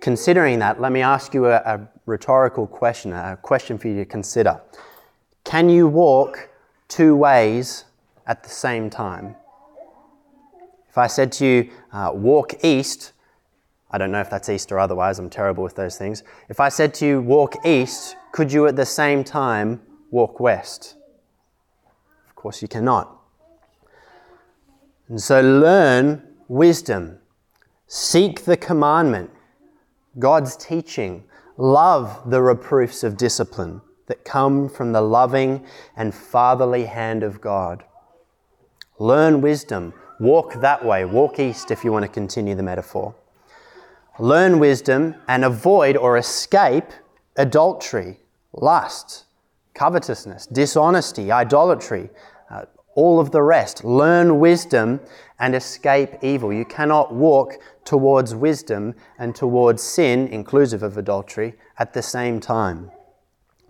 Considering 0.00 0.58
that, 0.60 0.80
let 0.80 0.92
me 0.92 1.02
ask 1.02 1.34
you 1.34 1.46
a, 1.46 1.56
a 1.56 1.88
rhetorical 2.04 2.66
question, 2.66 3.12
a 3.12 3.38
question 3.40 3.78
for 3.78 3.88
you 3.88 3.96
to 3.96 4.04
consider. 4.04 4.60
Can 5.42 5.68
you 5.68 5.88
walk 5.88 6.50
two 6.88 7.16
ways 7.16 7.84
at 8.26 8.42
the 8.42 8.48
same 8.48 8.90
time. 8.90 9.36
If 10.88 10.98
I 10.98 11.06
said 11.06 11.32
to 11.32 11.46
you, 11.46 11.70
uh, 11.92 12.10
walk 12.14 12.64
east, 12.64 13.12
I 13.90 13.98
don't 13.98 14.10
know 14.10 14.20
if 14.20 14.30
that's 14.30 14.48
east 14.48 14.72
or 14.72 14.78
otherwise, 14.78 15.18
I'm 15.18 15.30
terrible 15.30 15.62
with 15.62 15.76
those 15.76 15.96
things. 15.96 16.22
If 16.48 16.58
I 16.60 16.68
said 16.68 16.94
to 16.94 17.06
you, 17.06 17.20
walk 17.20 17.54
east, 17.64 18.16
could 18.32 18.52
you 18.52 18.66
at 18.66 18.76
the 18.76 18.86
same 18.86 19.22
time 19.22 19.80
walk 20.10 20.40
west? 20.40 20.94
Of 22.28 22.36
course, 22.36 22.62
you 22.62 22.68
cannot. 22.68 23.16
And 25.08 25.20
so 25.20 25.40
learn 25.40 26.22
wisdom, 26.48 27.18
seek 27.86 28.44
the 28.44 28.56
commandment, 28.56 29.30
God's 30.18 30.56
teaching, 30.56 31.24
love 31.56 32.30
the 32.30 32.42
reproofs 32.42 33.04
of 33.04 33.16
discipline 33.16 33.80
that 34.06 34.24
come 34.24 34.68
from 34.68 34.92
the 34.92 35.00
loving 35.00 35.64
and 35.96 36.14
fatherly 36.14 36.84
hand 36.84 37.22
of 37.22 37.40
God. 37.40 37.84
Learn 38.98 39.40
wisdom. 39.40 39.92
Walk 40.18 40.54
that 40.60 40.84
way. 40.84 41.04
Walk 41.04 41.38
east 41.38 41.70
if 41.70 41.84
you 41.84 41.92
want 41.92 42.04
to 42.04 42.08
continue 42.08 42.54
the 42.54 42.62
metaphor. 42.62 43.14
Learn 44.18 44.58
wisdom 44.58 45.14
and 45.28 45.44
avoid 45.44 45.96
or 45.96 46.16
escape 46.16 46.86
adultery, 47.36 48.18
lust, 48.54 49.25
covetousness, 49.76 50.46
dishonesty, 50.46 51.30
idolatry, 51.30 52.08
uh, 52.50 52.64
all 52.94 53.20
of 53.20 53.30
the 53.30 53.42
rest. 53.42 53.84
Learn 53.84 54.40
wisdom 54.40 55.00
and 55.38 55.54
escape 55.54 56.14
evil. 56.22 56.52
You 56.52 56.64
cannot 56.64 57.14
walk 57.14 57.54
towards 57.84 58.34
wisdom 58.34 58.94
and 59.18 59.34
towards 59.34 59.82
sin, 59.82 60.28
inclusive 60.28 60.82
of 60.82 60.96
adultery, 60.96 61.54
at 61.78 61.92
the 61.92 62.02
same 62.02 62.40
time. 62.40 62.90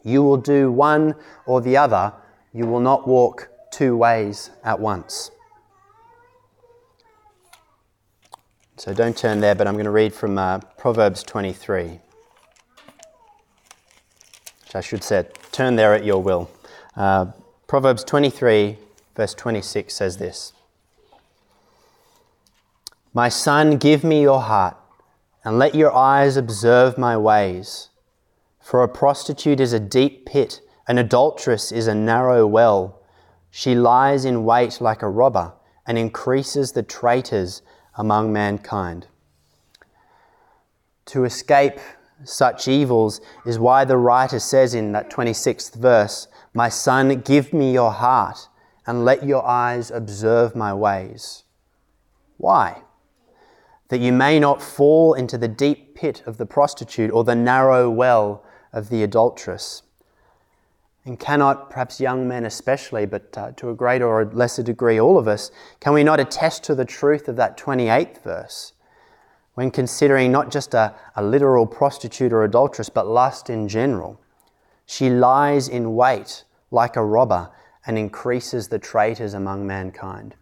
You 0.04 0.22
will 0.22 0.36
do 0.36 0.70
one 0.70 1.16
or 1.44 1.60
the 1.60 1.76
other. 1.76 2.12
You 2.52 2.66
will 2.66 2.80
not 2.80 3.08
walk 3.08 3.50
two 3.72 3.96
ways 3.96 4.50
at 4.62 4.78
once. 4.78 5.32
So 8.76 8.94
don't 8.94 9.16
turn 9.16 9.40
there, 9.40 9.56
but 9.56 9.66
I'm 9.66 9.74
going 9.74 9.86
to 9.86 9.90
read 9.90 10.14
from 10.14 10.38
uh, 10.38 10.60
Proverbs 10.78 11.24
23. 11.24 11.98
Which 14.62 14.74
I 14.74 14.80
should 14.80 15.02
say, 15.02 15.26
turn 15.56 15.76
there 15.76 15.94
at 15.94 16.04
your 16.04 16.22
will. 16.22 16.50
Uh, 16.94 17.26
Proverbs 17.66 18.04
23, 18.04 18.76
verse 19.14 19.32
26 19.32 19.94
says 19.94 20.18
this 20.18 20.52
My 23.14 23.30
son, 23.30 23.78
give 23.78 24.04
me 24.04 24.20
your 24.20 24.42
heart, 24.42 24.76
and 25.44 25.58
let 25.58 25.74
your 25.74 25.94
eyes 25.94 26.36
observe 26.36 26.98
my 26.98 27.16
ways. 27.16 27.88
For 28.60 28.82
a 28.82 28.88
prostitute 28.88 29.58
is 29.58 29.72
a 29.72 29.80
deep 29.80 30.26
pit, 30.26 30.60
an 30.86 30.98
adulteress 30.98 31.72
is 31.72 31.86
a 31.86 31.94
narrow 31.94 32.46
well. 32.46 33.00
She 33.50 33.74
lies 33.74 34.26
in 34.26 34.44
wait 34.44 34.82
like 34.82 35.00
a 35.00 35.08
robber 35.08 35.54
and 35.86 35.96
increases 35.96 36.72
the 36.72 36.82
traitors 36.82 37.62
among 37.96 38.30
mankind. 38.30 39.06
To 41.06 41.24
escape 41.24 41.78
such 42.24 42.66
evils 42.66 43.20
is 43.44 43.58
why 43.58 43.84
the 43.84 43.96
writer 43.96 44.38
says 44.38 44.74
in 44.74 44.92
that 44.92 45.10
26th 45.10 45.74
verse, 45.74 46.28
My 46.54 46.68
son, 46.68 47.20
give 47.20 47.52
me 47.52 47.72
your 47.72 47.92
heart 47.92 48.48
and 48.86 49.04
let 49.04 49.24
your 49.24 49.44
eyes 49.44 49.90
observe 49.90 50.54
my 50.54 50.72
ways. 50.72 51.44
Why? 52.38 52.82
That 53.88 54.00
you 54.00 54.12
may 54.12 54.38
not 54.38 54.62
fall 54.62 55.14
into 55.14 55.36
the 55.38 55.48
deep 55.48 55.94
pit 55.94 56.22
of 56.26 56.38
the 56.38 56.46
prostitute 56.46 57.10
or 57.10 57.24
the 57.24 57.34
narrow 57.34 57.90
well 57.90 58.44
of 58.72 58.88
the 58.88 59.02
adulteress. 59.02 59.82
And 61.04 61.20
cannot, 61.20 61.70
perhaps 61.70 62.00
young 62.00 62.26
men 62.26 62.44
especially, 62.44 63.06
but 63.06 63.36
uh, 63.38 63.52
to 63.52 63.70
a 63.70 63.74
greater 63.74 64.06
or 64.06 64.24
lesser 64.24 64.62
degree, 64.62 64.98
all 64.98 65.18
of 65.18 65.28
us, 65.28 65.52
can 65.78 65.92
we 65.92 66.02
not 66.02 66.18
attest 66.18 66.64
to 66.64 66.74
the 66.74 66.84
truth 66.84 67.28
of 67.28 67.36
that 67.36 67.56
28th 67.56 68.22
verse 68.22 68.72
when 69.56 69.70
considering 69.70 70.30
not 70.30 70.50
just 70.50 70.74
a, 70.74 70.94
a 71.16 71.22
literal 71.22 71.66
prostitute 71.66 72.30
or 72.30 72.44
adulteress, 72.44 72.90
but 72.90 73.06
lust 73.06 73.48
in 73.48 73.66
general? 73.66 74.20
She 74.84 75.08
lies 75.08 75.66
in 75.66 75.94
wait 75.94 76.44
like 76.70 76.96
a 76.96 77.04
robber 77.04 77.50
and 77.86 77.96
increases 77.96 78.68
the 78.68 78.78
traitors 78.78 79.32
among 79.32 79.66
mankind. 79.66 80.34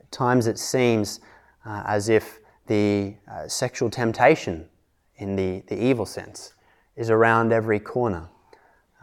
At 0.00 0.12
times 0.12 0.46
it 0.46 0.58
seems 0.58 1.20
uh, 1.64 1.82
as 1.86 2.10
if 2.10 2.40
the 2.66 3.14
uh, 3.26 3.48
sexual 3.48 3.88
temptation, 3.88 4.68
in 5.16 5.34
the, 5.34 5.62
the 5.66 5.82
evil 5.82 6.04
sense, 6.04 6.52
is 6.94 7.08
around 7.08 7.54
every 7.54 7.80
corner. 7.80 8.28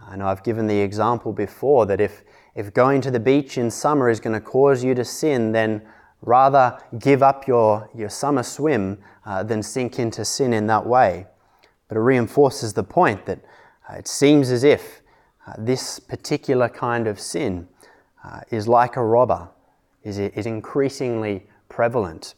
I 0.08 0.16
know 0.16 0.28
I've 0.28 0.44
given 0.44 0.68
the 0.68 0.80
example 0.80 1.34
before 1.34 1.88
that 1.88 2.00
if, 2.00 2.24
if 2.54 2.72
going 2.72 3.02
to 3.02 3.10
the 3.10 3.20
beach 3.20 3.58
in 3.58 3.72
summer 3.72 4.10
is 4.10 4.20
going 4.20 4.40
to 4.40 4.46
cause 4.46 4.84
you 4.84 4.94
to 4.94 5.04
sin, 5.04 5.54
then 5.54 5.82
rather 6.22 6.78
give 6.98 7.24
up 7.24 7.48
your, 7.48 7.90
your 7.94 8.10
summer 8.10 8.44
swim 8.44 8.98
uh, 9.26 9.44
than 9.44 9.64
sink 9.64 10.00
into 10.00 10.26
sin 10.26 10.54
in 10.54 10.68
that 10.68 10.86
way. 10.86 11.26
But 11.88 11.98
it 11.98 12.02
reinforces 12.02 12.74
the 12.74 12.84
point 12.84 13.26
that 13.26 13.40
uh, 13.90 13.96
it 13.96 14.08
seems 14.08 14.52
as 14.52 14.64
if 14.64 15.02
uh, 15.48 15.54
this 15.58 16.00
particular 16.00 16.70
kind 16.70 17.08
of 17.08 17.20
sin 17.20 17.68
uh, 18.24 18.42
is 18.50 18.68
like 18.68 18.96
a 18.96 19.04
robber, 19.04 19.50
is, 20.04 20.20
is 20.20 20.46
increasingly 20.46 21.48
prevalent. 21.70 22.36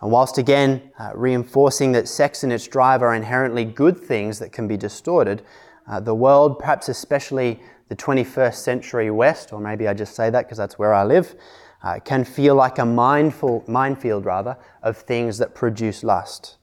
And 0.00 0.12
whilst 0.12 0.38
again 0.38 0.92
uh, 0.98 1.10
reinforcing 1.14 1.92
that 1.92 2.06
sex 2.06 2.44
and 2.44 2.52
its 2.52 2.68
drive 2.68 3.02
are 3.02 3.14
inherently 3.14 3.64
good 3.64 3.98
things 3.98 4.38
that 4.38 4.52
can 4.52 4.68
be 4.68 4.76
distorted, 4.76 5.42
uh, 5.88 6.00
the 6.00 6.14
world, 6.14 6.58
perhaps 6.58 6.88
especially 6.88 7.60
the 7.88 7.96
21st 7.96 8.54
century 8.54 9.10
West, 9.10 9.52
or 9.52 9.60
maybe 9.60 9.88
I 9.88 9.94
just 9.94 10.14
say 10.14 10.30
that 10.30 10.44
because 10.44 10.58
that's 10.58 10.78
where 10.78 10.94
I 10.94 11.04
live, 11.04 11.34
uh, 11.82 12.00
can 12.04 12.24
feel 12.24 12.54
like 12.54 12.78
a 12.78 12.84
mindful, 12.84 13.64
minefield 13.66 14.24
rather 14.24 14.56
of 14.82 14.96
things 14.96 15.38
that 15.38 15.54
produce 15.54 16.02
lust. 16.02 16.56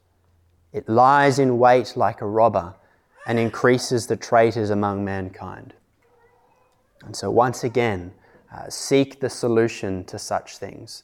It 0.73 0.89
lies 0.89 1.39
in 1.39 1.57
wait 1.57 1.95
like 1.95 2.21
a 2.21 2.27
robber 2.27 2.75
and 3.25 3.39
increases 3.39 4.07
the 4.07 4.17
traitors 4.17 4.69
among 4.69 5.05
mankind. 5.05 5.73
And 7.03 7.15
so, 7.15 7.31
once 7.31 7.63
again, 7.63 8.13
uh, 8.53 8.69
seek 8.69 9.19
the 9.19 9.29
solution 9.29 10.03
to 10.05 10.19
such 10.19 10.57
things. 10.57 11.03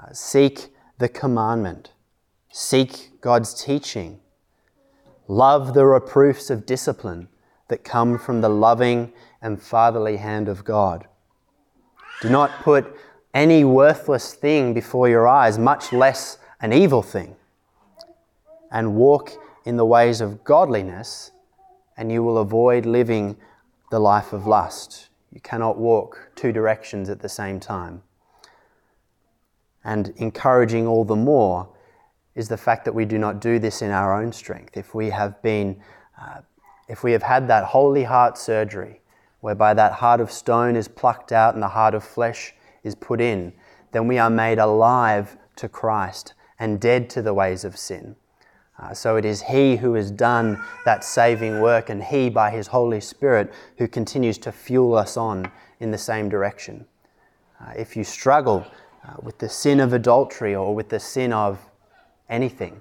Uh, 0.00 0.12
seek 0.12 0.68
the 0.98 1.08
commandment. 1.08 1.92
Seek 2.50 3.20
God's 3.20 3.62
teaching. 3.62 4.20
Love 5.28 5.74
the 5.74 5.86
reproofs 5.86 6.50
of 6.50 6.66
discipline 6.66 7.28
that 7.68 7.84
come 7.84 8.18
from 8.18 8.40
the 8.40 8.48
loving 8.48 9.12
and 9.40 9.62
fatherly 9.62 10.16
hand 10.16 10.48
of 10.48 10.64
God. 10.64 11.06
Do 12.20 12.28
not 12.28 12.62
put 12.62 12.94
any 13.32 13.64
worthless 13.64 14.34
thing 14.34 14.74
before 14.74 15.08
your 15.08 15.28
eyes, 15.28 15.58
much 15.58 15.92
less 15.92 16.38
an 16.60 16.72
evil 16.72 17.02
thing. 17.02 17.36
And 18.70 18.94
walk 18.94 19.32
in 19.64 19.76
the 19.76 19.84
ways 19.84 20.20
of 20.20 20.44
godliness, 20.44 21.30
and 21.96 22.10
you 22.10 22.22
will 22.22 22.38
avoid 22.38 22.86
living 22.86 23.36
the 23.90 23.98
life 23.98 24.32
of 24.32 24.46
lust. 24.46 25.08
You 25.32 25.40
cannot 25.40 25.78
walk 25.78 26.30
two 26.34 26.52
directions 26.52 27.08
at 27.08 27.20
the 27.20 27.28
same 27.28 27.60
time. 27.60 28.02
And 29.84 30.12
encouraging 30.16 30.86
all 30.86 31.04
the 31.04 31.16
more 31.16 31.68
is 32.34 32.48
the 32.48 32.56
fact 32.56 32.84
that 32.84 32.94
we 32.94 33.04
do 33.04 33.18
not 33.18 33.40
do 33.40 33.58
this 33.58 33.82
in 33.82 33.90
our 33.90 34.20
own 34.20 34.32
strength. 34.32 34.76
If 34.76 34.94
we 34.94 35.10
have 35.10 35.40
been 35.42 35.80
uh, 36.20 36.40
if 36.88 37.04
we 37.04 37.12
have 37.12 37.22
had 37.22 37.46
that 37.46 37.64
holy 37.64 38.02
heart 38.02 38.36
surgery, 38.36 39.00
whereby 39.40 39.72
that 39.74 39.92
heart 39.92 40.20
of 40.20 40.30
stone 40.30 40.74
is 40.74 40.88
plucked 40.88 41.30
out 41.30 41.54
and 41.54 41.62
the 41.62 41.68
heart 41.68 41.94
of 41.94 42.02
flesh 42.02 42.52
is 42.82 42.94
put 42.94 43.20
in, 43.20 43.52
then 43.92 44.06
we 44.06 44.18
are 44.18 44.30
made 44.30 44.58
alive 44.58 45.36
to 45.56 45.68
Christ 45.68 46.34
and 46.58 46.80
dead 46.80 47.10
to 47.10 47.22
the 47.22 47.34
ways 47.34 47.64
of 47.64 47.76
sin. 47.76 48.16
Uh, 48.78 48.94
so 48.94 49.16
it 49.16 49.24
is 49.24 49.42
He 49.42 49.76
who 49.76 49.94
has 49.94 50.10
done 50.10 50.62
that 50.84 51.04
saving 51.04 51.60
work, 51.60 51.90
and 51.90 52.02
He, 52.02 52.30
by 52.30 52.50
His 52.50 52.68
Holy 52.68 53.00
Spirit, 53.00 53.52
who 53.76 53.86
continues 53.86 54.38
to 54.38 54.52
fuel 54.52 54.94
us 54.94 55.16
on 55.16 55.50
in 55.80 55.90
the 55.90 55.98
same 55.98 56.28
direction. 56.28 56.86
Uh, 57.60 57.72
if 57.76 57.94
you 57.96 58.04
struggle 58.04 58.64
uh, 59.06 59.14
with 59.22 59.38
the 59.38 59.48
sin 59.48 59.80
of 59.80 59.92
adultery 59.92 60.54
or 60.54 60.74
with 60.74 60.88
the 60.88 61.00
sin 61.00 61.32
of 61.32 61.58
anything, 62.30 62.80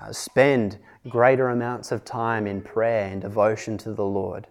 uh, 0.00 0.12
spend 0.12 0.78
greater 1.08 1.48
amounts 1.48 1.92
of 1.92 2.04
time 2.04 2.46
in 2.46 2.62
prayer 2.62 3.06
and 3.10 3.20
devotion 3.20 3.76
to 3.78 3.92
the 3.92 4.04
Lord. 4.04 4.46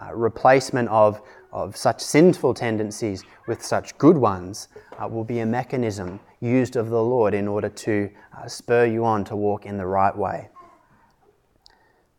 Uh, 0.00 0.14
replacement 0.14 0.88
of, 0.88 1.20
of 1.52 1.76
such 1.76 2.00
sinful 2.00 2.54
tendencies 2.54 3.22
with 3.46 3.62
such 3.62 3.96
good 3.98 4.16
ones 4.16 4.68
uh, 4.98 5.06
will 5.06 5.24
be 5.24 5.40
a 5.40 5.46
mechanism 5.46 6.18
used 6.40 6.76
of 6.76 6.88
the 6.88 7.02
Lord 7.02 7.34
in 7.34 7.46
order 7.46 7.68
to 7.68 8.10
uh, 8.36 8.48
spur 8.48 8.86
you 8.86 9.04
on 9.04 9.24
to 9.24 9.36
walk 9.36 9.66
in 9.66 9.76
the 9.76 9.86
right 9.86 10.16
way. 10.16 10.48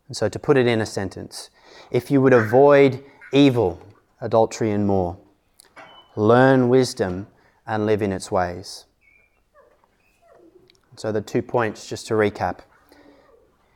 And 0.06 0.16
so, 0.16 0.28
to 0.28 0.38
put 0.38 0.56
it 0.56 0.66
in 0.66 0.80
a 0.80 0.86
sentence, 0.86 1.50
if 1.90 2.10
you 2.10 2.20
would 2.20 2.32
avoid 2.32 3.02
evil, 3.32 3.80
adultery, 4.20 4.70
and 4.70 4.86
more, 4.86 5.18
learn 6.14 6.68
wisdom 6.68 7.26
and 7.66 7.86
live 7.86 8.02
in 8.02 8.12
its 8.12 8.30
ways. 8.30 8.84
So, 10.96 11.10
the 11.10 11.22
two 11.22 11.42
points, 11.42 11.88
just 11.88 12.06
to 12.08 12.14
recap 12.14 12.60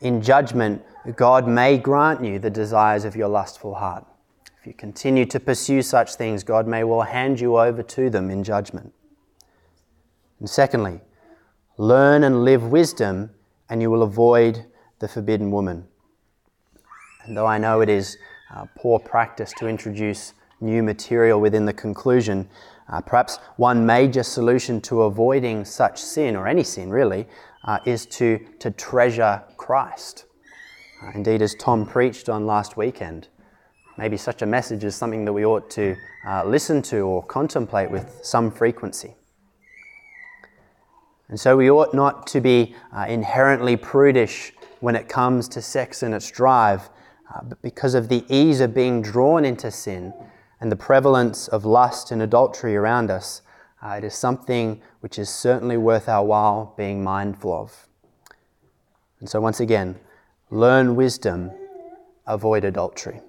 in 0.00 0.22
judgment, 0.22 0.82
God 1.16 1.48
may 1.48 1.78
grant 1.78 2.22
you 2.22 2.38
the 2.38 2.50
desires 2.50 3.04
of 3.04 3.16
your 3.16 3.28
lustful 3.28 3.74
heart. 3.74 4.06
You 4.68 4.74
continue 4.74 5.24
to 5.24 5.40
pursue 5.40 5.80
such 5.80 6.16
things, 6.16 6.44
God 6.44 6.66
may 6.66 6.84
well 6.84 7.00
hand 7.00 7.40
you 7.40 7.58
over 7.58 7.82
to 7.82 8.10
them 8.10 8.28
in 8.28 8.44
judgment. 8.44 8.92
And 10.40 10.50
secondly, 10.50 11.00
learn 11.78 12.22
and 12.22 12.44
live 12.44 12.64
wisdom, 12.64 13.30
and 13.70 13.80
you 13.80 13.90
will 13.90 14.02
avoid 14.02 14.66
the 14.98 15.08
forbidden 15.08 15.50
woman. 15.50 15.86
And 17.24 17.34
though 17.34 17.46
I 17.46 17.56
know 17.56 17.80
it 17.80 17.88
is 17.88 18.18
uh, 18.54 18.66
poor 18.76 18.98
practice 18.98 19.54
to 19.56 19.68
introduce 19.68 20.34
new 20.60 20.82
material 20.82 21.40
within 21.40 21.64
the 21.64 21.72
conclusion, 21.72 22.46
uh, 22.92 23.00
perhaps 23.00 23.38
one 23.56 23.86
major 23.86 24.22
solution 24.22 24.82
to 24.82 25.04
avoiding 25.04 25.64
such 25.64 25.98
sin, 25.98 26.36
or 26.36 26.46
any 26.46 26.62
sin 26.62 26.90
really, 26.90 27.26
uh, 27.64 27.78
is 27.86 28.04
to, 28.04 28.38
to 28.58 28.70
treasure 28.70 29.42
Christ. 29.56 30.26
Uh, 31.02 31.12
indeed, 31.14 31.40
as 31.40 31.54
Tom 31.54 31.86
preached 31.86 32.28
on 32.28 32.44
last 32.44 32.76
weekend, 32.76 33.28
maybe 33.98 34.16
such 34.16 34.42
a 34.42 34.46
message 34.46 34.84
is 34.84 34.94
something 34.94 35.24
that 35.24 35.32
we 35.32 35.44
ought 35.44 35.68
to 35.70 35.96
uh, 36.26 36.44
listen 36.44 36.80
to 36.80 37.00
or 37.00 37.22
contemplate 37.24 37.90
with 37.90 38.20
some 38.22 38.50
frequency. 38.50 39.16
And 41.28 41.38
so 41.38 41.56
we 41.56 41.68
ought 41.68 41.92
not 41.92 42.26
to 42.28 42.40
be 42.40 42.74
uh, 42.96 43.06
inherently 43.08 43.76
prudish 43.76 44.52
when 44.80 44.94
it 44.94 45.08
comes 45.08 45.48
to 45.48 45.60
sex 45.60 46.02
and 46.02 46.14
its 46.14 46.30
drive, 46.30 46.88
uh, 47.34 47.42
but 47.42 47.60
because 47.60 47.94
of 47.94 48.08
the 48.08 48.24
ease 48.28 48.60
of 48.60 48.72
being 48.72 49.02
drawn 49.02 49.44
into 49.44 49.70
sin 49.70 50.14
and 50.60 50.72
the 50.72 50.76
prevalence 50.76 51.48
of 51.48 51.64
lust 51.64 52.12
and 52.12 52.22
adultery 52.22 52.76
around 52.76 53.10
us, 53.10 53.42
uh, 53.82 53.90
it 53.90 54.04
is 54.04 54.14
something 54.14 54.80
which 55.00 55.18
is 55.18 55.28
certainly 55.28 55.76
worth 55.76 56.08
our 56.08 56.24
while 56.24 56.72
being 56.76 57.02
mindful 57.02 57.52
of. 57.52 57.88
And 59.20 59.28
so, 59.28 59.40
once 59.40 59.60
again, 59.60 59.98
learn 60.50 60.94
wisdom, 60.94 61.50
avoid 62.26 62.64
adultery. 62.64 63.20